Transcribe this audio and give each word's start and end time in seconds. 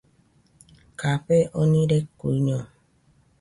Café 0.99 1.37
oni 1.61 1.81
rekuiño 1.91 2.59